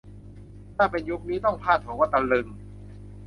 [0.75, 2.47] ถ้าเป็นยุคนี้ต้องพาดหัวว่า ตะลึง!